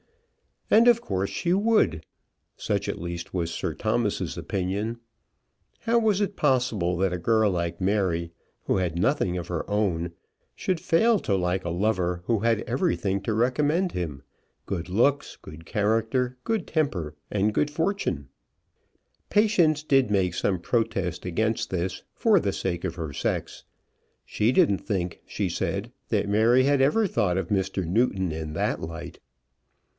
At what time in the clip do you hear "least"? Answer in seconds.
2.99-3.35